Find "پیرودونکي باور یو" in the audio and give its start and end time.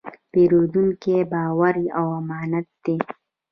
0.31-2.05